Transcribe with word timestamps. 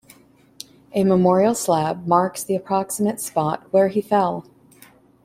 A 0.93 1.03
memorial 1.03 1.53
slab 1.53 2.07
marks 2.07 2.43
the 2.43 2.55
approximate 2.55 3.21
spot 3.21 3.67
where 3.71 3.89
he 3.89 4.01
fell. 4.01 4.43